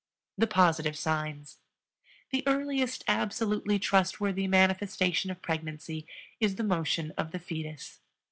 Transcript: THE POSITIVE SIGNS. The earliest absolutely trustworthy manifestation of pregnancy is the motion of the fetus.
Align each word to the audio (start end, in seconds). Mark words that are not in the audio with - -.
THE 0.35 0.47
POSITIVE 0.47 0.97
SIGNS. 0.97 1.59
The 2.31 2.41
earliest 2.47 3.03
absolutely 3.07 3.77
trustworthy 3.77 4.47
manifestation 4.47 5.29
of 5.29 5.43
pregnancy 5.43 6.07
is 6.39 6.55
the 6.55 6.63
motion 6.63 7.11
of 7.19 7.29
the 7.31 7.37
fetus. 7.37 7.99